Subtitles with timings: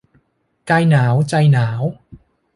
[0.69, 1.81] กายหนาว ใจหนาว